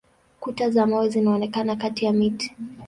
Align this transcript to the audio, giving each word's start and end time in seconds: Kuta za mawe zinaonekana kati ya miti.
Kuta 0.39 0.69
za 0.69 0.85
mawe 0.87 1.09
zinaonekana 1.09 1.75
kati 1.75 2.05
ya 2.05 2.11
miti. 2.13 2.55